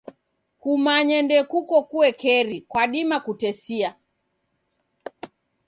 Kumanya 0.61 1.17
ndokuko 1.25 1.75
kuekeri 1.89 2.57
kwadima 2.71 3.17
kutesia. 3.25 3.89